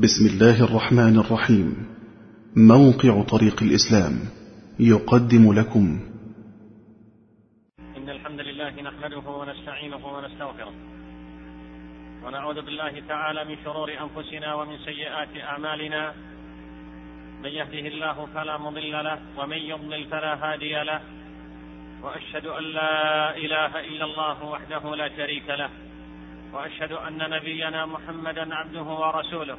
[0.00, 1.86] بسم الله الرحمن الرحيم.
[2.56, 4.12] موقع طريق الإسلام
[4.80, 6.00] يقدم لكم.
[7.96, 10.74] إن الحمد لله نحمده ونستعينه ونستغفره.
[12.24, 16.14] ونعوذ بالله تعالى من شرور أنفسنا ومن سيئات أعمالنا.
[17.42, 21.00] من يهده الله فلا مضل له ومن يضلل فلا هادي له.
[22.02, 25.70] وأشهد أن لا إله إلا الله وحده لا شريك له.
[26.52, 29.58] وأشهد أن نبينا محمدا عبده ورسوله.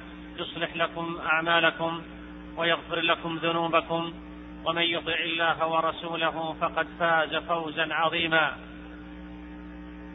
[0.37, 2.01] يصلح لكم أعمالكم
[2.57, 4.13] ويغفر لكم ذنوبكم
[4.65, 8.57] ومن يطع الله ورسوله فقد فاز فوزا عظيما.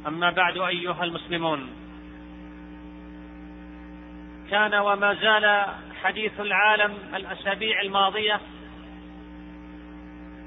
[0.06, 1.69] أما بعد أيها المسلمون
[4.50, 5.64] كان وما زال
[6.03, 8.41] حديث العالم الأسابيع الماضية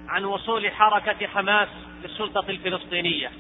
[0.08, 1.70] عن وصول حركة حماس
[2.04, 3.32] للسلطة الفلسطينية.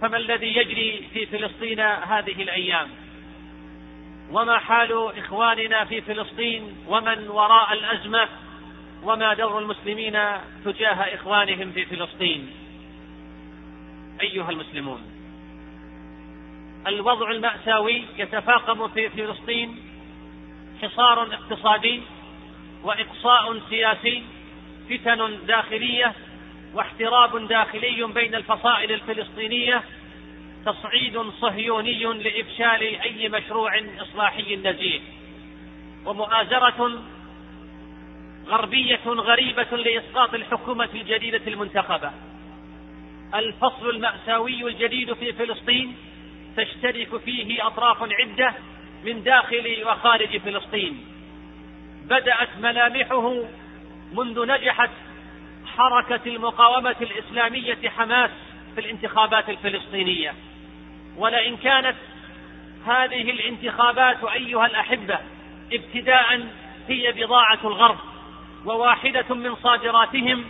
[0.00, 3.05] فما الذي يجري في فلسطين هذه الأيام؟
[4.30, 8.28] وما حال إخواننا في فلسطين ومن وراء الأزمة
[9.02, 10.18] وما دور المسلمين
[10.64, 12.50] تجاه إخوانهم في فلسطين.
[14.20, 15.02] أيها المسلمون
[16.86, 19.78] الوضع المأساوي يتفاقم في فلسطين
[20.82, 22.02] حصار اقتصادي
[22.82, 24.22] وإقصاء سياسي
[24.90, 26.14] فتن داخلية
[26.74, 29.82] واحتراب داخلي بين الفصائل الفلسطينية
[30.66, 35.00] تصعيد صهيوني لإفشال أي مشروع إصلاحي نزيه.
[36.06, 37.02] ومؤازرة
[38.46, 42.10] غربية غريبة لإسقاط الحكومة الجديدة المنتخبة.
[43.34, 45.96] الفصل المأساوي الجديد في فلسطين
[46.56, 48.54] تشترك فيه أطراف عدة
[49.04, 51.04] من داخل وخارج فلسطين.
[52.04, 53.44] بدأت ملامحه
[54.12, 54.90] منذ نجحت
[55.66, 58.30] حركة المقاومة الإسلامية حماس
[58.74, 60.34] في الانتخابات الفلسطينية.
[61.16, 61.96] ولئن كانت
[62.86, 65.18] هذه الانتخابات أيها الأحبة
[65.72, 66.46] ابتداء
[66.88, 67.98] هي بضاعة الغرب
[68.64, 70.44] وواحدة من صادراتهم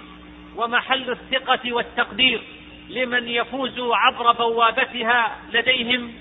[0.56, 2.42] ومحل الثقة والتقدير
[2.90, 6.14] لمن يفوز عبر بوابتها لديهم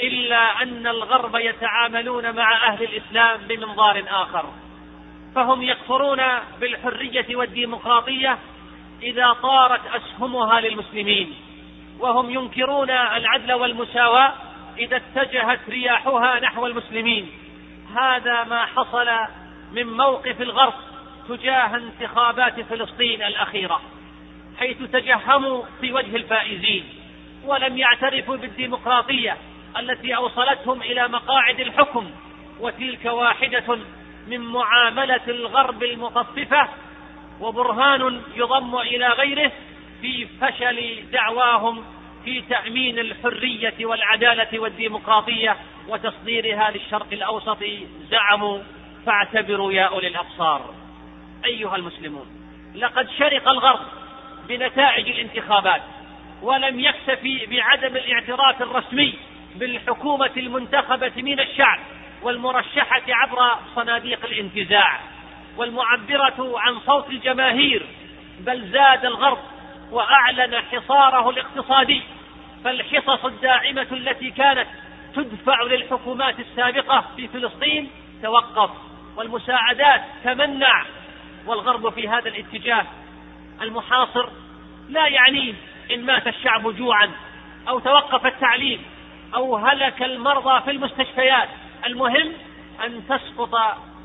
[0.00, 4.44] إلا أن الغرب يتعاملون مع أهل الإسلام بمنظار آخر.
[5.34, 6.22] فهم يكفرون
[6.60, 8.38] بالحرية والديمقراطية
[9.02, 11.34] إذا طارت أسهمها للمسلمين.
[11.98, 14.32] وهم ينكرون العدل والمساواة
[14.78, 17.30] إذا اتجهت رياحها نحو المسلمين.
[17.96, 19.08] هذا ما حصل
[19.72, 20.74] من موقف الغرب
[21.28, 23.80] تجاه انتخابات فلسطين الأخيرة
[24.58, 26.84] حيث تجهموا في وجه الفائزين
[27.44, 29.36] ولم يعترفوا بالديمقراطية
[29.78, 32.10] التي أوصلتهم إلى مقاعد الحكم.
[32.60, 33.78] وتلك واحدة
[34.28, 36.68] من معاملة الغرب المطففة
[37.40, 39.52] وبرهان يضم إلى غيره
[40.00, 41.84] في فشل دعواهم
[42.24, 45.56] في تأمين الحرية والعدالة والديمقراطية
[45.88, 47.58] وتصديرها للشرق الأوسط
[48.10, 48.58] زعموا
[49.06, 50.74] فاعتبروا يا أولي الأبصار.
[51.44, 52.26] أيها المسلمون
[52.74, 53.86] لقد شرق الغرب
[54.48, 55.82] بنتائج الانتخابات
[56.42, 59.14] ولم يكتفي بعدم الاعتراف الرسمي
[59.54, 61.78] بالحكومة المنتخبة من الشعب
[62.22, 65.00] والمرشحة عبر صناديق الانتزاع
[65.56, 67.86] والمعبرة عن صوت الجماهير
[68.40, 69.38] بل زاد الغرب
[69.90, 72.02] وأعلن حصاره الاقتصادي
[72.64, 74.68] فالحصص الداعمة التي كانت
[75.14, 77.90] تدفع للحكومات السابقة في فلسطين
[78.22, 78.70] توقف
[79.16, 80.84] والمساعدات تمنع
[81.46, 82.86] والغرب في هذا الاتجاه
[83.62, 84.28] المحاصر
[84.88, 85.54] لا يعنيه
[85.90, 87.10] إن مات الشعب جوعا
[87.68, 88.82] أو توقف التعليم
[89.34, 91.48] أو هلك المرضى في المستشفيات.
[91.86, 92.32] المهم
[92.84, 93.54] أن تسقط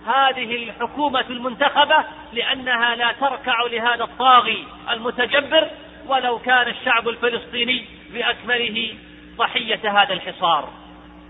[0.07, 2.03] هذه الحكومة المنتخبة
[2.33, 5.67] لأنها لا تركع لهذا الطاغي المتجبر
[6.07, 8.95] ولو كان الشعب الفلسطيني بأكمله
[9.37, 10.69] ضحية هذا الحصار.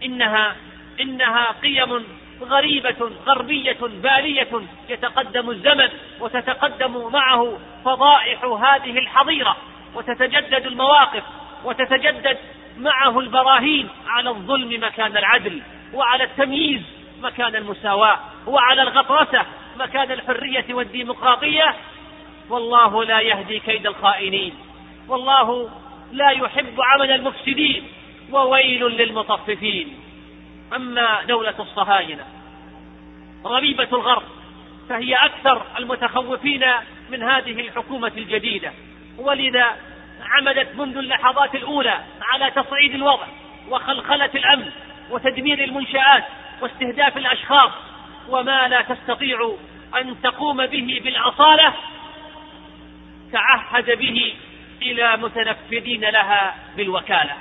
[0.04, 0.56] إنها
[1.02, 2.04] إنها قيم
[2.42, 4.50] غريبة غربية بالية
[4.90, 5.90] يتقدم الزمن
[6.20, 9.58] وتتقدم معه فضائح هذه الحظيرة
[9.96, 11.24] وتتجدد المواقف
[11.66, 12.38] وتتجدد
[12.78, 15.62] معه البراهين على الظلم مكان العدل
[15.94, 16.82] وعلى التمييز
[17.22, 18.20] مكان المساواة.
[18.48, 19.46] وعلى الغطرسة
[19.80, 21.76] مكان الحرية والديمقراطية
[22.50, 24.54] والله لا يهدي كيد الخائنين.
[25.08, 25.70] والله
[26.12, 27.88] لا يحب عمل المفسدين
[28.32, 30.00] وويل للمطففين.
[30.76, 32.26] أما دولة الصهاينة
[33.46, 34.24] ربيبة الغرب
[34.90, 36.66] فهي أكثر المتخوفين
[37.10, 38.72] من هذه الحكومة الجديدة.
[39.18, 39.66] ولذا
[40.22, 43.28] عملت منذ اللحظات الأولى على تصعيد الوضع
[43.70, 44.72] وخلخلة الأمن
[45.10, 46.24] وتدمير المنشآت
[46.62, 47.72] واستهداف الأشخاص
[48.30, 49.56] وما لا تستطيع
[50.02, 51.74] أن تقوم به بالأصالة
[53.32, 54.34] تعهد به
[54.82, 57.34] إلى متنفذين لها بالوكالة.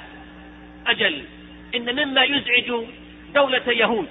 [0.86, 1.24] أجل
[1.74, 2.72] إن مما يزعج
[3.34, 4.08] دولة يهود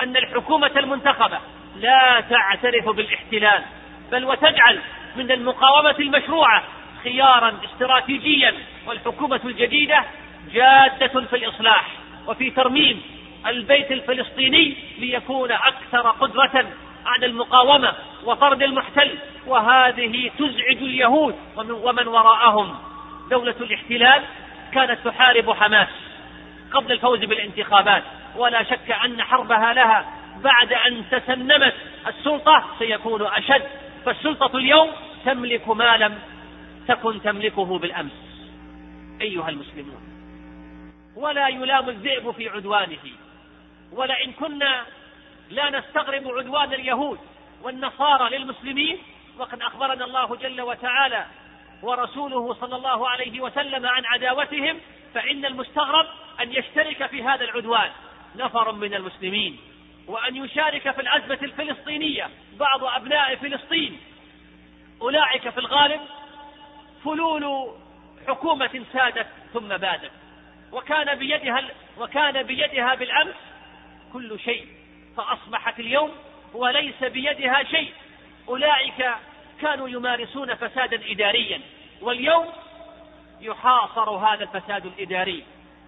[0.00, 1.38] أن الحكومة المنتخبة
[1.76, 3.62] لا تعترف بالاحتلال
[4.12, 4.80] بل وتجعل
[5.16, 6.62] من المقاومة المشروعة
[7.04, 8.54] خيارا استراتيجيا
[8.86, 10.04] والحكومة الجديدة
[10.52, 11.88] جادة في الإصلاح
[12.26, 13.02] وفي ترميم
[13.46, 16.66] البيت الفلسطيني ليكون أكثر قدرة
[17.06, 17.92] على المقاومة
[18.24, 22.78] وطرد المحتل وهذه تزعج اليهود ومن وراءهم.
[23.30, 24.22] دولة الاحتلال
[24.72, 25.88] كانت تحارب حماس
[26.72, 28.02] قبل الفوز بالانتخابات
[28.36, 30.12] ولا شك أن حربها لها
[30.44, 31.74] بعد أن تسنمت
[32.06, 33.62] السلطة سيكون أشد
[34.04, 34.90] فالسلطة اليوم
[35.24, 36.18] تملك ما لم
[36.88, 38.12] تكن تملكه بالأمس.
[39.20, 40.00] أيها المسلمون
[41.16, 43.25] ولا يلام الذئب في عدوانه.
[43.92, 44.86] ولئن كنا
[45.50, 47.18] لا نستغرب عدوان اليهود
[47.62, 48.98] والنصارى للمسلمين
[49.38, 51.26] وقد أخبرنا الله جل وتعالى
[51.82, 54.80] ورسوله صلى الله عليه وسلم عن عداوتهم
[55.14, 56.06] فإن المستغرب
[56.40, 57.90] أن يشترك في هذا العدوان
[58.36, 59.58] نفر من المسلمين
[60.06, 64.00] وأن يشارك في الأزمة الفلسطينية بعض أبناء فلسطين.
[65.02, 66.00] أولئك في الغالب
[67.04, 67.74] فلول
[68.28, 70.10] حكومة سادت ثم بادت
[70.72, 71.62] وكان بيدها
[71.98, 73.34] وكان بيدها بالأمس
[74.12, 74.66] كل شيء
[75.16, 76.10] فأصبحت اليوم
[76.54, 77.92] وليس بيدها شيء.
[78.48, 79.10] أولئك
[79.60, 81.60] كانوا يمارسون فسادا إداريا
[82.00, 82.46] واليوم
[83.40, 85.44] يحاصر هذا الفساد الإداري.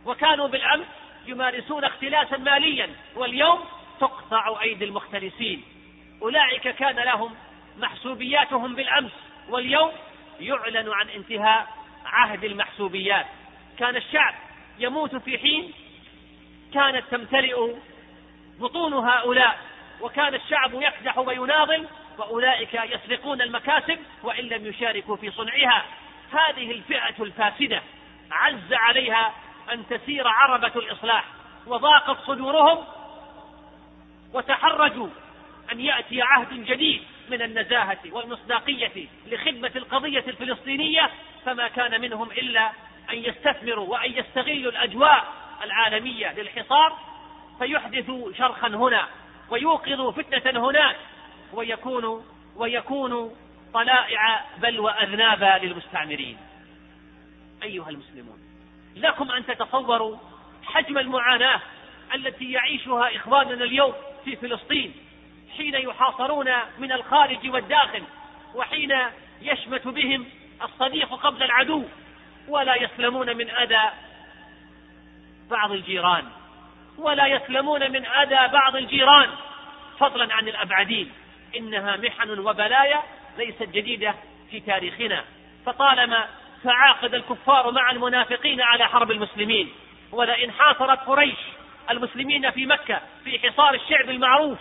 [0.07, 0.87] وكانوا بالأمس
[1.27, 3.65] يمارسون اختلاسا ماليا واليوم
[4.01, 5.63] تقطع أيدي المختلسين.
[6.23, 7.35] أولئك كان لهم
[7.79, 9.13] محسوبياتهم بالأمس
[9.49, 9.93] واليوم
[10.41, 11.69] يعلن عن انتهاء
[12.05, 13.27] عهد المحسوبيات.
[13.79, 14.35] كان الشعب
[14.79, 15.73] يموت في حين
[16.75, 17.75] كانت تمتلئ
[18.59, 19.59] بطون هؤلاء
[20.01, 21.87] وكان الشعب يكدح ويناضل
[22.19, 25.85] وأولئك يسرقون المكاسب وإن لم يشاركوا في صنعها.
[26.33, 27.83] هذه الفئة الفاسدة
[28.31, 29.33] عز عليها
[29.73, 31.25] أن تسير عربة الإصلاح
[31.67, 32.85] وضاقت صدورهم
[34.33, 35.09] وتحرجوا
[35.73, 41.11] أن يأتي عهد جديد من النزاهة والمصداقية لخدمة القضية الفلسطينية
[41.45, 42.71] فما كان منهم إلا
[43.11, 45.25] أن يستثمروا وأن يستغلوا الأجواء
[45.65, 46.99] العالمية للحصار
[47.59, 49.09] فيحدث شرخا هنا
[49.51, 50.97] ويوقظ فتنة هناك
[51.53, 52.25] ويكون
[52.57, 53.37] ويكون
[53.75, 56.39] طلائع بل وأذنابا للمستعمرين.
[57.63, 58.39] أيها المسلمون
[58.97, 60.17] لكم أن تتصوروا
[60.65, 61.61] حجم المعاناة
[62.15, 63.95] التي يعيشها إخواننا اليوم
[64.25, 64.95] في فلسطين
[65.57, 68.03] حين يحاصرون من الخارج والداخل
[68.55, 68.95] وحين
[69.43, 70.27] يشمت بهم
[70.63, 71.85] الصديق قبل العدو
[72.49, 73.91] ولا يسلمون من أذى
[75.51, 76.25] بعض الجيران.
[76.99, 79.29] ولا يسلمون من أذى بعض الجيران.
[79.99, 81.13] فضلا عن الأبعدين.
[81.57, 83.03] إنها محن وبلايا
[83.39, 84.15] ليست جديدة
[84.51, 85.25] في تاريخنا.
[85.67, 86.27] فطالما
[86.65, 89.73] تعاقد الكفار مع المنافقين على حرب المسلمين
[90.13, 91.39] ولئن حاصرت قريش
[91.91, 94.59] المسلمين في مكة في حصار الشعب المعروف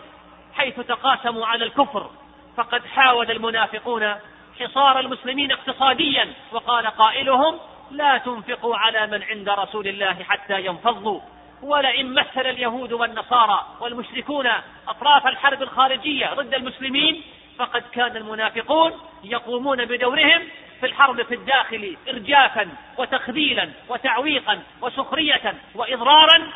[0.53, 2.09] حيث تقاسموا على الكفر
[2.57, 4.15] فقد حاول المنافقون
[4.59, 7.59] حصار المسلمين اقتصاديا وقال قائلهم
[7.91, 11.21] لا تنفقوا على من عند رسول الله حتى ينفضوا.
[11.61, 14.47] ولئن مثل اليهود والنصارى والمشركون
[14.87, 17.21] أطراف الحرب الخارجية ضد المسلمين
[17.57, 18.91] فقد كان المنافقون
[19.23, 20.41] يقومون بدورهم
[20.79, 26.51] في الحرب في الداخل إرجافا وتخذيلا وتعويقا وسخرية وإضرارا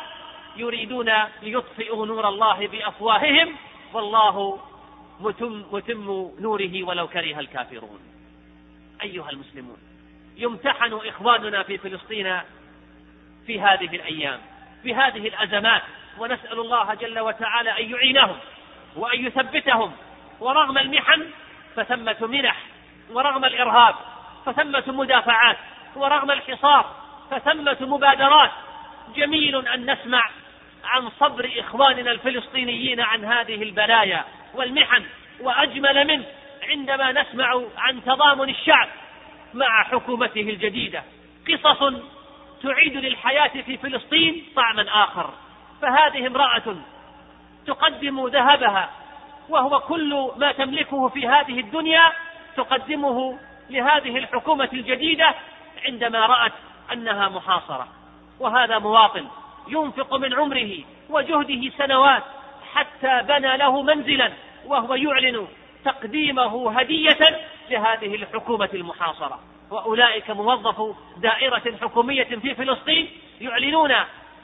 [0.56, 3.56] يريدون ليطفئوا نور الله بأفواههم
[3.92, 4.58] والله
[5.20, 8.00] متم, متم نوره ولو كره الكافرون.
[9.02, 9.76] أيها المسلمون
[10.36, 12.40] يمتحن إخواننا في فلسطين
[13.46, 14.40] في هذه الأيام.
[14.84, 15.82] بهذه الأزمات
[16.18, 18.36] ونسأل الله جل وتعالى أن يعينهم
[18.96, 19.92] وأن يثبتهم.
[20.40, 21.30] ورغم المحن
[21.76, 22.56] فثمة منح
[23.10, 23.94] ورغم الإرهاب
[24.46, 25.56] فثمة مدافعات
[25.96, 26.94] ورغم الحصار
[27.30, 28.50] فثمة مبادرات.
[29.16, 30.30] جميل أن نسمع
[30.84, 34.24] عن صبر إخواننا الفلسطينيين عن هذه البلايا
[34.54, 35.04] والمحن
[35.40, 36.24] وأجمل منه
[36.62, 38.88] عندما نسمع عن تضامن الشعب
[39.54, 41.02] مع حكومته الجديدة.
[41.48, 41.94] قصص
[42.62, 45.30] تعيد للحياة في فلسطين طعما آخر
[45.82, 46.76] فهذه امرأة
[47.66, 48.90] تقدم ذهبها
[49.48, 52.12] وهو كل ما تملكه في هذه الدنيا
[52.56, 53.38] تقدمه
[53.70, 55.34] لهذه الحكومة الجديدة
[55.86, 56.52] عندما رأت
[56.92, 57.88] أنها محاصرة.
[58.40, 59.26] وهذا مواطن
[59.68, 60.78] ينفق من عمره
[61.10, 62.22] وجهده سنوات
[62.74, 64.32] حتى بنى له منزلا
[64.66, 65.46] وهو يعلن
[65.84, 67.18] تقديمه هدية
[67.70, 69.40] لهذه الحكومة المحاصرة.
[69.72, 73.10] وأولئك موظفو دائرة حكومية في فلسطين
[73.40, 73.92] يعلنون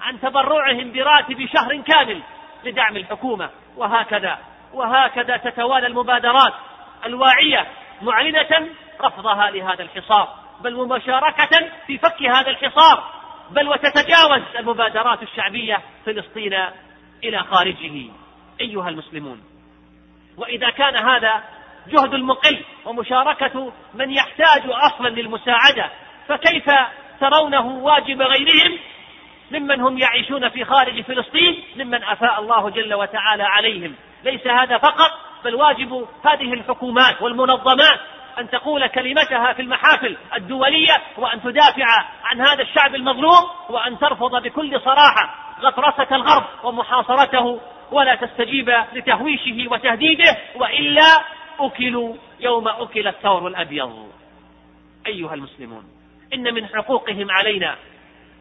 [0.00, 2.22] عن تبرعهم براتب شهر كامل
[2.64, 3.50] لدعم الحكومة.
[3.76, 4.38] وهكذا
[4.72, 6.54] وهكذا تتوالى المبادرات
[7.04, 7.66] الواعية
[8.02, 8.68] معلنة
[9.00, 10.28] رفضها لهذا الحصار
[10.60, 13.04] بل ومشاركة في فك هذا الحصار
[13.50, 16.54] بل وتتجاوز المبادرات الشعبية فلسطين
[17.24, 18.10] إلى خارجه.
[18.60, 19.42] أيها المسلمون
[20.36, 21.42] وإذا كان هذا
[21.88, 25.90] جهد المقل ومشاركة من يحتاج أصلا للمساعدة.
[26.28, 26.70] فكيف
[27.20, 28.78] ترونه واجب غيرهم؟
[29.50, 33.94] ممن هم يعيشون في خارج فلسطين ممن أفاء الله جل وتعالى عليهم.
[34.24, 35.10] ليس هذا فقط
[35.44, 38.00] بل واجب هذه الحكومات والمنظمات
[38.38, 41.86] أن تقول كلمتها في المحافل الدولية وأن تدافع
[42.24, 47.60] عن هذا الشعب المظلوم وأن ترفض بكل صراحة غطرسة الغرب ومحاصرته
[47.92, 51.24] ولا تستجيب لتهويشه وتهديده وإلا
[51.60, 54.08] أكلوا يوم أكل الثور الأبيض.
[55.06, 55.84] أيها المسلمون
[56.34, 57.76] إن من حقوقهم علينا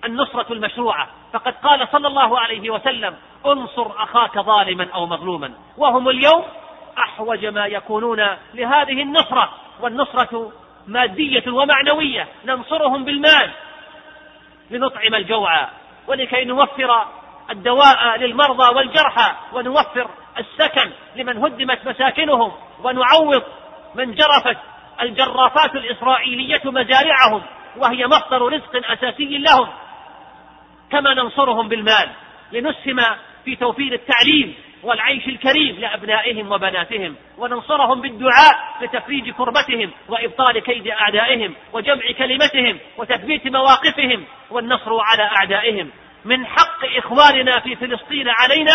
[0.06, 1.08] النصرة المشروعة.
[1.34, 5.54] فقد قال صلى الله عليه وسلم انصر أخاك ظالما أو مظلوما.
[5.78, 6.44] وهم اليوم
[6.98, 9.50] أحوج ما يكونون لهذه النصرة.
[9.82, 10.52] والنصرة
[10.88, 12.28] مادية ومعنوية.
[12.46, 13.52] ننصرهم بالمال
[14.72, 15.68] لنطعم الجوع
[16.08, 17.06] ولكي نوفر
[17.50, 22.52] الدواء للمرضى والجرحى ونوفر السكن لمن هدمت مساكنهم.
[22.84, 23.44] ونعوض
[23.96, 24.58] من جرفت
[25.02, 27.42] الجرافات الإسرائيلية مزارعهم
[27.78, 29.68] وهي مصدر رزق أساسي لهم.
[30.92, 32.10] كما ننصرهم بالمال
[32.52, 33.00] لنسهم
[33.46, 42.12] في توفير التعليم والعيش الكريم لأبنائهم وبناتهم وننصرهم بالدعاء لتفريج كربتهم وإبطال كيد أعدائهم وجمع
[42.18, 45.92] كلمتهم وتثبيت مواقفهم والنصر على أعدائهم.
[46.26, 48.74] من حق إخواننا في فلسطين علينا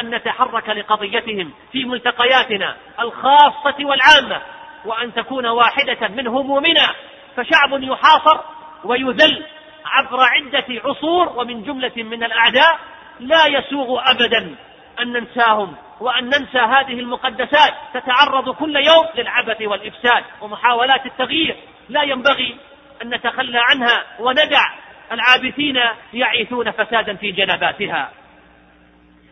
[0.00, 4.42] أن نتحرك لقضيتهم في ملتقياتنا الخاصة والعامة
[4.84, 6.94] وأن تكون واحدة من همومنا
[7.36, 8.40] فشعب يحاصر
[8.84, 9.44] ويذل
[9.86, 12.78] عبر عدة عصور ومن جملة من الأعداء
[13.20, 14.54] لا يسوغ أبدا
[15.00, 21.56] أن ننساهم وأن ننسى هذه المقدسات تتعرض كل يوم للعبث والإفساد ومحاولات التغيير.
[21.88, 22.56] لا ينبغي
[23.02, 24.72] أن نتخلى عنها وندع
[25.12, 25.78] العابثين
[26.12, 28.10] يعيثون فسادا في جنباتها.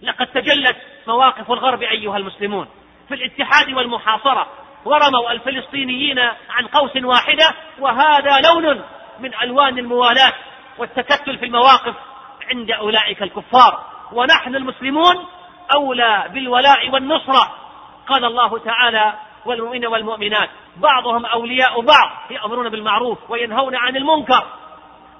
[0.04, 2.68] لقد تجلت مواقف الغرب أيها المسلمون
[3.08, 4.46] في الاتحاد والمحاصرة
[4.84, 6.18] ورموا الفلسطينيين
[6.50, 7.46] عن قوس واحدة
[7.78, 8.82] وهذا لون
[9.20, 10.32] من ألوان الموالاة
[10.78, 11.94] والتكتل في المواقف
[12.50, 13.84] عند أولئك الكفار.
[14.12, 15.26] ونحن المسلمون
[15.74, 17.54] أولى بالولاء والنصرة
[18.06, 20.50] قال الله تعالى والمؤمنين والمؤمنات.
[20.76, 24.46] بعضهم أولياء بعض يأمرون بالمعروف وينهون عن المنكر.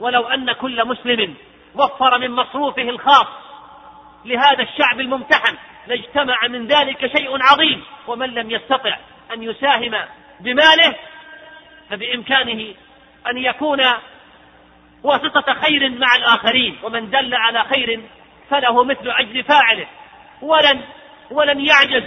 [0.00, 1.34] ولو أن كل مسلم
[1.74, 3.26] وفر من مصروفه الخاص
[4.24, 5.56] لهذا الشعب الممتحن.
[5.86, 7.84] لاجتمع من ذلك شيء عظيم.
[8.06, 8.96] ومن لم يستطع
[9.32, 9.94] أن يساهم
[10.40, 10.94] بماله
[11.90, 12.74] فبإمكانه
[13.30, 13.80] أن يكون
[15.02, 16.78] واسطة خير مع الآخرين.
[16.82, 18.00] ومن دل على خير
[18.50, 19.86] فله مثل أجر فاعله.
[20.42, 20.80] ولن
[21.30, 22.04] ولن يعجز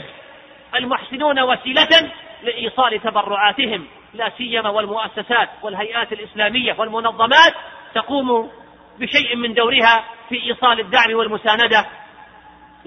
[0.76, 2.12] المحسنون وسيلة
[2.44, 3.88] لإيصال تبرعاتهم.
[4.14, 7.54] لا سيما والمؤسسات والهيئات الإسلامية والمنظمات
[7.96, 8.52] تقوم
[9.00, 11.86] بشيء من دورها في إيصال الدعم والمساندة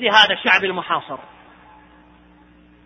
[0.00, 1.18] لهذا الشعب المحاصر.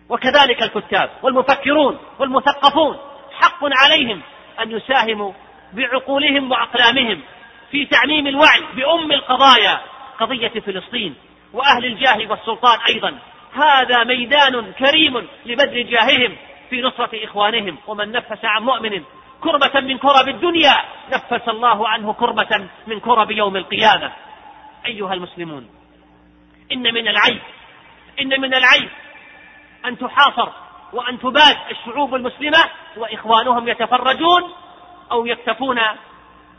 [0.09, 2.97] وكذلك الكتاب والمفكرون والمثقفون
[3.31, 4.21] حق عليهم
[4.61, 5.33] أن يساهموا
[5.73, 7.21] بعقولهم وأقلامهم
[7.71, 9.81] في تعميم الوعي بأم القضايا
[10.19, 11.15] قضية فلسطين
[11.53, 13.19] وأهل الجاه والسلطان أيضا.
[13.53, 16.35] هذا ميدان كريم لبذل جاههم
[16.69, 19.03] في نصرة إخوانهم ومن نفس عن مؤمن.
[19.41, 20.75] كربة من كرب الدنيا
[21.11, 24.11] نفس الله عنه كربة من كرب يوم القيامة.
[24.85, 25.69] أيها المسلمون
[26.71, 27.41] إن من العيب
[28.21, 28.89] إن من العيب
[29.85, 30.49] أن تحاصر
[30.93, 32.63] وأن تباد الشعوب المسلمة
[32.97, 34.53] وإخوانهم يتفرجون
[35.11, 35.79] أو يكتفون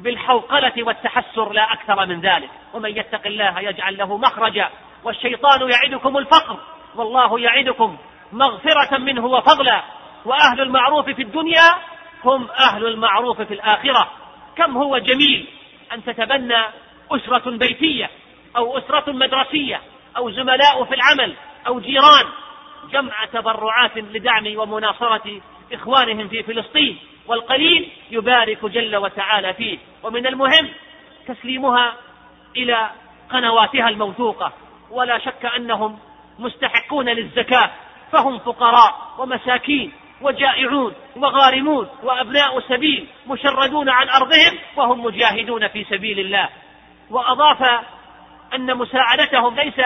[0.00, 2.50] بالحوقلة والتحسر لا أكثر من ذلك.
[2.75, 4.70] ومن يتق الله يجعل له مخرجا
[5.04, 6.58] والشيطان يعدكم الفقر
[6.94, 7.96] والله يعدكم
[8.32, 9.82] مغفرة منه وفضلا.
[10.25, 11.75] وأهل المعروف في الدنيا
[12.25, 14.10] هم أهل المعروف في الآخرة.
[14.56, 15.48] كم هو جميل
[15.92, 16.64] أن تتبنى
[17.10, 18.10] أسرة بيتية
[18.56, 19.80] أو أسرة مدرسية
[20.16, 21.35] أو زملاء في العمل
[21.66, 22.26] أو جيران
[22.90, 25.40] جمع تبرعات لدعم ومناصرة
[25.73, 29.78] إخوانهم في فلسطين والقليل يبارك جل وتعالى فيه.
[30.02, 30.68] ومن المهم
[31.28, 31.94] تسليمها
[32.56, 32.90] إلى
[33.30, 34.52] قنواتها الموثوقة.
[34.90, 35.99] ولا شك أنهم
[36.38, 37.70] مستحقون للزكاة
[38.12, 46.49] فهم فقراء ومساكين وجائعون وغارمون وأبناء سبيل مشردون عن أرضهم وهم مجاهدون في سبيل الله.
[47.11, 47.87] وأضاف
[48.56, 49.80] أن مساعدتهم ليس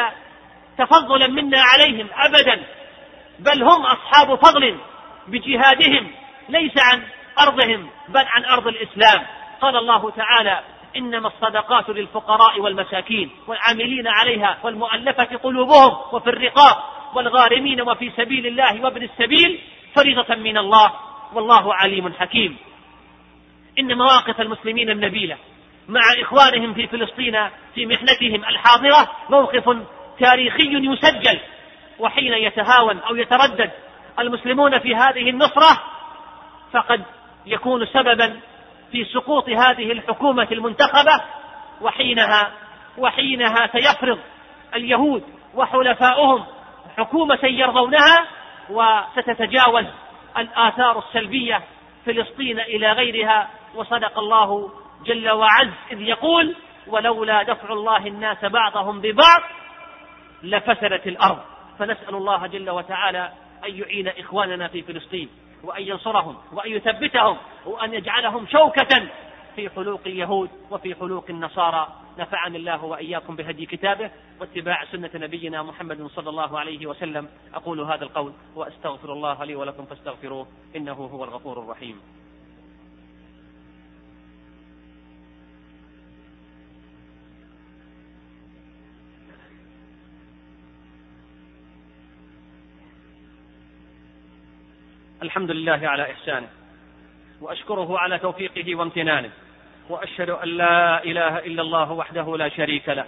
[0.78, 2.62] تفضلا منا عليهم أبدا
[3.38, 4.78] بل هم أصحاب فضل
[5.28, 6.10] بجهادهم
[6.48, 7.02] ليس عن
[7.40, 9.26] أرضهم بل عن أرض الإسلام.
[9.60, 10.60] قال الله تعالى
[10.96, 16.76] إنما الصدقات للفقراء والمساكين والعاملين عليها والمؤلفة قلوبهم وفي الرقاب
[17.14, 19.60] والغارمين وفي سبيل الله وابن السبيل
[19.96, 20.92] فريضة من الله
[21.32, 22.56] والله عليم حكيم.
[23.78, 25.36] إن مواقف المسلمين النبيلة
[25.90, 27.36] مع إخوانهم في فلسطين
[27.74, 29.76] في محنتهم الحاضرة موقف
[30.20, 31.40] تاريخي يسجل.
[31.98, 33.70] وحين يتهاون أو يتردد
[34.18, 35.82] المسلمون في هذه النصرة
[36.72, 37.02] فقد
[37.46, 38.40] يكون سببا
[38.92, 41.24] في سقوط هذه الحكومة المنتخبة
[41.80, 42.52] وحينها
[42.98, 44.18] وحينها سيفرض
[44.74, 45.22] اليهود
[45.54, 46.44] وحلفاؤهم
[46.96, 48.26] حكومة يرضونها
[48.70, 49.84] وستتجاوز
[50.38, 51.62] الآثار السلبية
[52.06, 53.48] فلسطين إلى غيرها.
[53.74, 54.70] وصدق الله
[55.04, 59.42] جل وعز إذ يقول ولولا دفع الله الناس بعضهم ببعض
[60.42, 61.38] لفسدت الأرض.
[61.78, 63.32] فنسأل الله جل وتعالى
[63.64, 65.28] أن يعين إخواننا في فلسطين
[65.64, 69.08] وأن ينصرهم وأن يثبتهم وأن يجعلهم شوكة
[69.56, 71.88] في حلوق اليهود وفي حلوق النصارى.
[72.18, 77.28] نفعني الله وإياكم بهدي كتابه واتباع سنة نبينا محمد صلى الله عليه وسلم.
[77.54, 82.00] أقول هذا القول وأستغفر الله لي ولكم فاستغفروه إنه هو الغفور الرحيم.
[95.22, 96.48] الحمد لله على إحسانه
[97.40, 99.30] وأشكره على توفيقه وامتنانه
[99.88, 103.06] وأشهد أن لا إله إلا الله وحده لا شريك له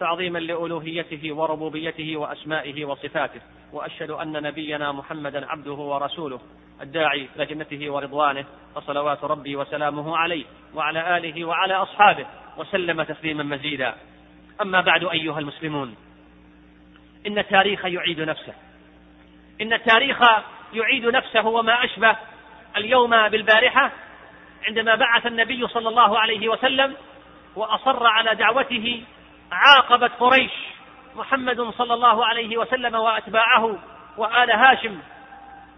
[0.00, 3.40] تعظيما لألوهيته وربوبيته وأسمائه وصفاته
[3.72, 6.40] وأشهد أن نبينا محمدا عبده ورسوله
[6.80, 12.26] الداعي إلى جنته ورضوانه فصلوات ربي وسلامه عليه وعلى آله وعلى أصحابه
[12.56, 13.94] وسلم تسليما مزيدا.
[14.62, 15.94] أما بعد أيها المسلمون
[17.26, 18.54] إن التاريخ يعيد نفسه
[19.60, 20.22] إن التاريخ
[20.72, 22.16] يعيد نفسه وما أشبه
[22.76, 23.90] اليوم بالبارحة
[24.68, 26.96] عندما بعث النبي صلى الله عليه وسلم
[27.56, 29.04] وأصر على دعوته
[29.52, 30.52] عاقبت قريش
[31.16, 33.78] محمد صلى الله عليه وسلم وأتباعه
[34.16, 34.98] وآل هاشم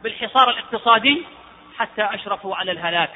[0.02, 1.26] بالحصار الاقتصادي
[1.78, 3.10] حتى أشرفوا على الهلاك.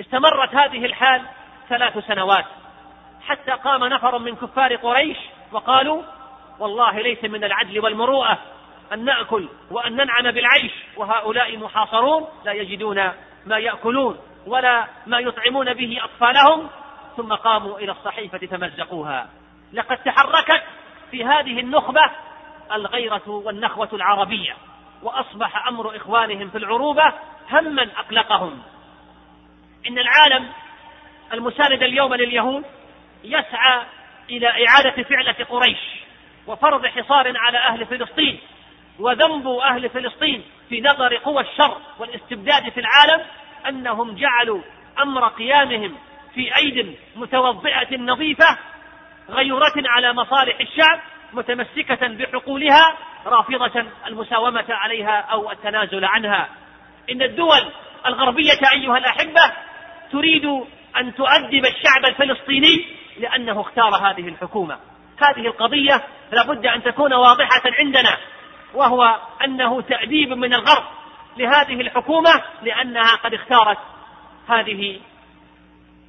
[0.00, 1.22] استمرت هذه الحال
[1.68, 2.44] ثلاث سنوات
[3.26, 5.16] حتى قام نفر من كفار قريش
[5.52, 6.02] وقالوا
[6.58, 8.38] والله ليس من العدل والمروءة
[8.92, 13.12] أن نأكل وأن ننعم بالعيش وهؤلاء محاصرون لا يجدون
[13.46, 16.70] ما يأكلون ولا ما يطعمون به أطفالهم
[17.16, 19.28] ثم قاموا إلى الصحيفة فمزقوها
[19.72, 20.62] لقد تحركت
[21.10, 22.10] في هذه النخبة
[22.72, 24.56] الغيرة والنخوة العربية
[25.02, 27.12] وأصبح أمر إخوانهم في العروبة
[27.50, 28.62] هما أقلقهم.
[29.88, 30.48] إن العالم
[31.32, 32.64] المساند اليوم لليهود
[33.24, 33.82] يسعى
[34.30, 35.78] إلى إعادة فعلة قريش
[36.46, 38.40] وفرض حصار على أهل فلسطين
[38.98, 43.24] وذنب أهل فلسطين في نظر قوى الشر والاستبداد في العالم
[43.68, 44.60] أنهم جعلوا
[44.98, 45.96] أمر قيامهم
[46.34, 48.58] في أيد متوضئة نظيفة
[49.30, 51.00] غيرة على مصالح الشعب
[51.32, 56.48] متمسكة بحقولها رافضة المساومة عليها أو التنازل عنها.
[57.10, 57.72] إن الدول
[58.06, 59.52] الغربية أيها الأحبة
[60.12, 60.44] تريد
[60.96, 62.86] أن تؤدب الشعب الفلسطيني
[63.18, 64.78] لأنه اختار هذه الحكومة.
[65.18, 68.16] هذه القضية لابد أن تكون واضحة عندنا.
[68.74, 70.84] وهو أنه تأديب من الغرب
[71.36, 73.78] لهذه الحكومة لأنها قد اختارت
[74.48, 75.00] هذه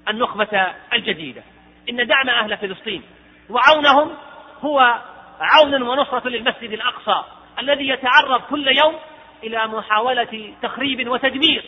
[0.08, 1.43] النخبة الجديدة.
[1.89, 3.04] إن دعم أهل فلسطين
[3.50, 4.15] وعونهم
[4.62, 5.02] هو
[5.39, 7.24] عون ونصرة للمسجد الأقصى
[7.60, 8.95] الذي يتعرض كل يوم
[9.43, 11.63] إلى محاولة تخريب وتدمير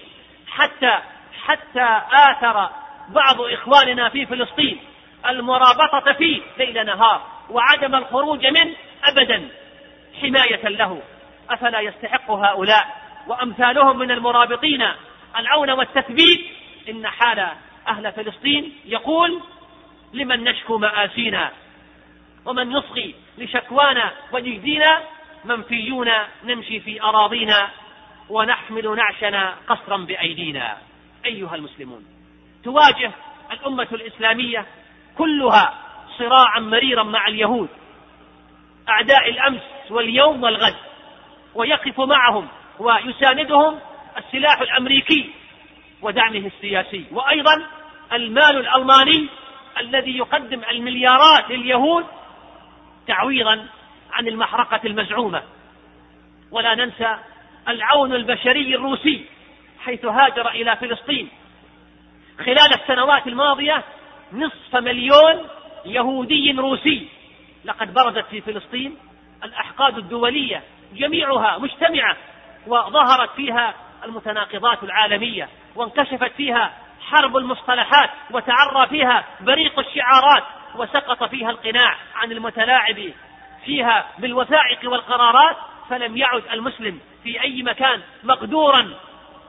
[0.47, 0.99] حتى
[1.43, 2.69] حتى آثر
[3.10, 4.80] بعض إخواننا في فلسطين
[5.30, 9.49] المرابطة فيه ليل نهار وعدم الخروج منه أبدا.
[10.21, 11.01] حماية له.
[11.49, 14.88] أفلا يستحق هؤلاء؟ وأمثالهم من المرابطين.
[15.38, 16.45] العون والتثبيت.
[16.89, 17.47] إن حال
[17.88, 19.41] أهل فلسطين يقول
[20.13, 21.51] لمن نشكو مآسينا؟
[22.45, 25.01] ومن يصغي لشكوانا ونجدينا
[25.45, 26.10] منفيون
[26.43, 27.69] نمشي في أراضينا؟
[28.29, 30.77] ونحمل نعشنا قصرا بأيدينا.
[31.25, 32.05] أيها المسلمون
[32.63, 33.12] تواجه
[33.51, 34.65] الأمة الإسلامية
[35.17, 35.73] كلها
[36.17, 37.69] صراعا مريرا مع اليهود.
[38.89, 40.75] أعداء الأمس واليوم والغد
[41.56, 42.47] ويقف معهم
[42.80, 43.80] ويساندهم
[44.17, 45.30] السلاح الأمريكي
[46.01, 47.65] ودعمه السياسي وأيضا
[48.13, 49.27] المال الألماني
[49.80, 52.06] الذي يقدم المليارات لليهود
[53.08, 53.67] تعويضا
[54.12, 55.43] عن المحرقة المزعومة.
[56.51, 57.17] ولا ننسى
[57.67, 59.25] العون البشري الروسي
[59.80, 61.30] حيث هاجر إلى فلسطين.
[62.39, 63.84] خلال السنوات الماضية
[64.34, 65.47] نصف مليون
[65.86, 67.08] يهودي روسي
[67.65, 68.97] لقد برزت في فلسطين
[69.43, 72.17] الأحقاد الدولية جميعها مجتمعة
[72.67, 73.73] وظهرت فيها
[74.04, 80.43] المتناقضات العالمية وانكشفت فيها حرب المصطلحات وتعرى فيها بريق الشعارات
[80.75, 83.12] وسقط فيها القناع عن المتلاعب
[83.65, 85.58] فيها بالوثائق والقرارات
[85.89, 88.93] فلم يعد المسلم في أي مكان مقدورا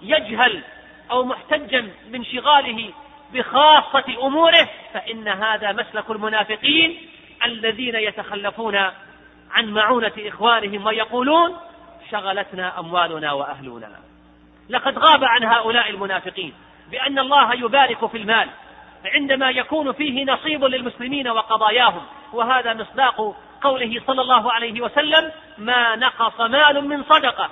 [0.02, 0.62] يجهل
[1.10, 2.92] أو محتجا بانشغاله
[3.32, 7.08] بخاصة أموره فإن هذا مسلك المنافقين
[7.44, 8.78] الذين يتخلفون
[9.52, 11.56] عن معونة إخوانهم ويقولون
[12.10, 14.00] شغلتنا أموالنا وأهلنا.
[14.68, 16.54] لقد غاب عن هؤلاء المنافقين
[16.90, 18.48] بأن الله يبارك في المال
[19.04, 26.40] عندما يكون فيه نصيب للمسلمين وقضاياهم وهذا مصداق قوله صلى الله عليه وسلم ما نقص
[26.40, 27.50] مال من صدقة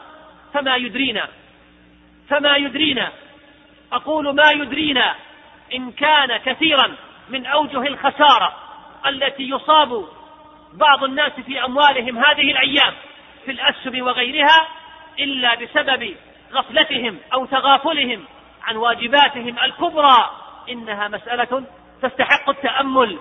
[0.55, 1.29] فما يدرينا
[2.29, 3.13] فما يدرينا.
[3.93, 5.15] أقول ما يدرينا
[5.75, 6.97] إن كان كثيرا
[7.29, 8.57] من أوجه الخسارة
[9.07, 10.05] التي يصاب
[10.73, 12.95] بعض الناس في أموالهم هذه الأيام
[13.45, 14.69] في الأسهم وغيرها
[15.19, 16.17] إلا بسبب
[16.53, 18.25] غفلتهم أو تغافلهم
[18.63, 20.31] عن واجباتهم الكبرى.
[20.69, 21.67] إنها مسألة
[22.03, 23.19] تستحق التأمل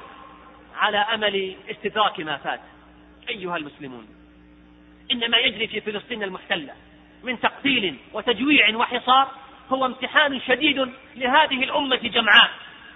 [0.77, 2.59] على أمل استدراك ما فات.
[3.29, 4.07] أيها المسلمون
[5.11, 6.73] إن ما يجري في فلسطين المحتلة
[7.23, 9.27] من تقتيل وتجويع وحصار
[9.69, 12.49] هو امتحان شديد لهذه الأمة جمعاء.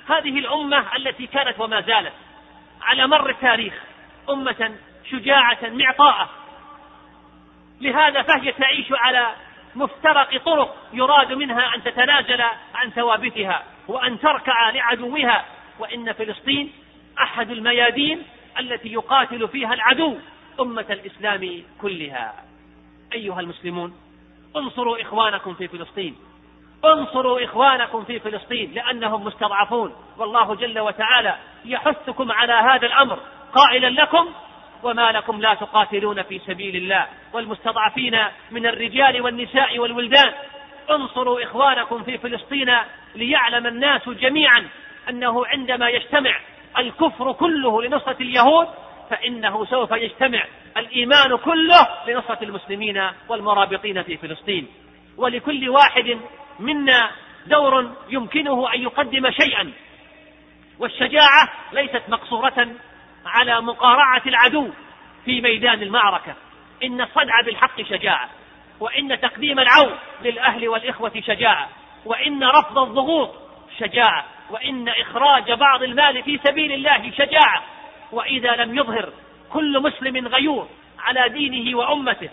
[0.08, 2.14] هذه الأمة التي كانت وما زالت
[2.82, 3.74] على مر التاريخ
[4.30, 4.76] أمة
[5.10, 6.30] شجاعة معطاءة.
[7.82, 9.36] لهذا فهي تعيش على
[9.76, 12.42] مفترق طرق يراد منها أن تتنازل
[12.76, 15.46] عن ثوابتها وأن تركع لعدوها.
[15.80, 16.72] وإن فلسطين
[17.20, 18.24] أحد الميادين
[18.60, 20.18] التي يقاتل فيها العدو
[20.60, 22.34] أمة الإسلام كلها.
[23.14, 23.94] أيها المسلمون
[24.56, 26.16] انصروا إخوانكم في فلسطين.
[26.86, 29.96] انصروا إخوانكم في فلسطين لأنهم مستضعفون.
[30.18, 33.20] والله جل وتعالى يحثكم على هذا الأمر.
[33.54, 34.30] قائلا لكم
[34.84, 38.20] وما لكم لا تقاتلون في سبيل الله والمستضعفين
[38.52, 40.34] من الرجال والنساء والولدان.
[40.90, 42.78] انصروا إخوانكم في فلسطين
[43.16, 44.68] ليعلم الناس جميعا
[45.10, 46.40] أنه عندما يجتمع
[46.78, 48.68] الكفر كله لنصرة اليهود
[49.10, 50.44] فإنه سوف يجتمع
[50.78, 54.68] الإيمان كله لنصرة المسلمين والمرابطين في فلسطين.
[55.18, 56.18] ولكل واحد
[56.60, 57.12] منا
[57.48, 59.72] دور يمكنه أن يقدم شيئا
[60.80, 62.68] والشجاعة ليست مقصورة
[63.26, 64.70] على مقارعة العدو
[65.26, 66.36] في ميدان المعركة.
[66.84, 68.30] إن الصدع بالحق شجاعة
[68.80, 71.70] وإن تقديم العون للأهل والإخوة شجاعة
[72.06, 73.36] وإن رفض الضغوط
[73.80, 77.64] شجاعة وإن إخراج بعض المال في سبيل الله شجاعة.
[78.12, 79.10] وإذا لم يظهر
[79.50, 80.68] كل مسلم غيور
[81.00, 82.30] على دينه وأمته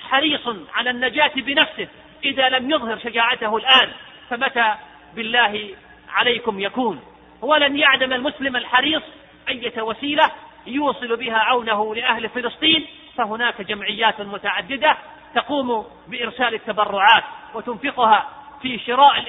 [0.00, 1.88] حريص على النجاة بنفسه
[2.24, 3.90] إذا لم يظهر شجاعته الآن
[4.30, 4.74] فمتى
[5.14, 5.68] بالله
[6.12, 7.00] عليكم يكون؟
[7.42, 9.02] ولن يعدم المسلم الحريص
[9.48, 10.30] أية وسيلة
[10.66, 14.96] يوصل بها عونه لأهل فلسطين فهناك جمعيات متعددة
[15.34, 18.28] تقوم بإرسال التبرعات وتنفقها
[18.62, 19.24] في شراء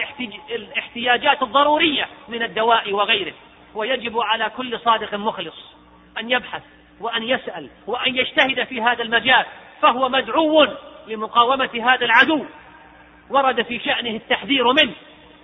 [0.49, 3.33] الاحتياجات الضرورية من الدواء وغيره.
[3.75, 5.75] ويجب على كل صادق مخلص
[6.19, 6.61] أن يبحث
[6.99, 9.45] وأن يسأل وأن يجتهد في هذا المجال
[9.81, 10.67] فهو مدعو
[11.07, 12.45] لمقاومة هذا العدو.
[13.29, 14.93] ورد في شأنه التحذير منه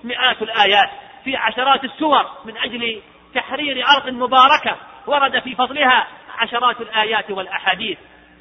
[0.03, 0.89] مئات الآيات
[1.23, 3.01] في عشرات السور من أجل
[3.33, 7.97] تحرير أرض مباركة ورد في فضلها عشرات الآيات والأحاديث.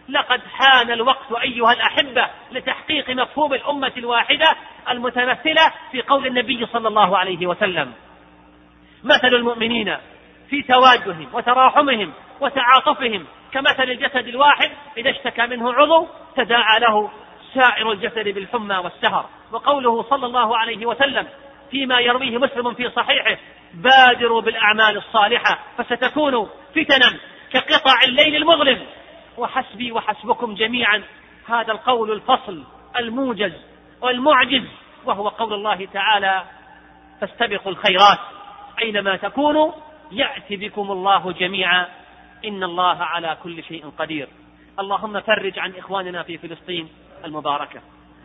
[0.09, 4.57] لقد حان الوقت أيها الأحبة لتحقيق مفهوم الأمة الواحدة
[4.91, 7.93] المتمثلة في قول النبي صلى الله عليه وسلم.
[9.05, 9.97] مثل المؤمنين
[10.51, 17.11] في توادهم وتراحمهم وتعاطفهم كمثل الجسد الواحد إذا اشتكى منه عضو تداعى له
[17.55, 19.29] سائر الجسد بالحمى والسهر.
[19.53, 21.27] وقوله صلى الله عليه وسلم
[21.71, 23.37] فيما يرويه مسلم في صحيحه
[23.75, 27.19] بادروا بالأعمال الصالحة فستكون فتنا
[27.53, 28.87] كقطع الليل المظلم.
[29.39, 31.03] وحسبي وحسبكم جميعا
[31.49, 32.65] هذا القول الفصل
[32.97, 33.53] الموجز
[34.01, 34.65] والمعجز
[35.05, 36.45] وهو قول الله تعالى
[37.21, 38.19] فاستبقوا الخيرات
[38.83, 39.73] أينما تكونوا
[40.13, 41.87] يأتي بكم الله جميعا.
[42.45, 44.29] إن الله على كل شيء قدير.
[44.79, 46.89] اللهم فرج عن إخواننا في فلسطين
[47.25, 47.81] المباركة.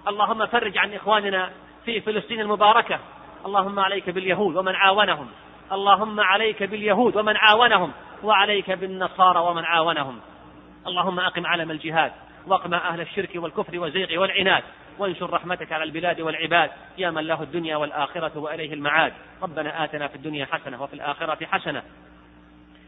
[0.07, 1.51] اللهم فرج عن إخواننا
[1.85, 2.99] في فلسطين المباركة.
[3.45, 5.27] اللهم عليك باليهود ومن عاونهم.
[5.71, 7.91] اللهم عليك باليهود ومن عاونهم.
[8.23, 10.19] وعليك بالنصارى ومن عاونهم.
[10.87, 12.11] اللهم أقم علم الجهاد.
[12.47, 14.63] واقمع أهل الشرك والكفر والزيغ والعناد.
[14.99, 16.71] وانشر رحمتك على البلاد والعباد.
[16.97, 19.13] يا من له الدنيا والآخرة وإليه المعاد.
[19.43, 21.83] ربنا آتنا في الدنيا حسنة وفي الآخرة حسنة.